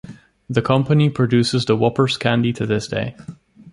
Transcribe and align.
The 0.49 0.63
company 0.63 1.11
produces 1.11 1.65
the 1.65 1.75
Whoppers 1.75 2.17
candy 2.17 2.53
to 2.53 2.65
this 2.65 2.87
day. 2.87 3.15